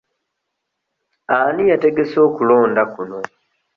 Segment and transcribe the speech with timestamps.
[1.37, 3.19] Ani yategese okulonda kuno?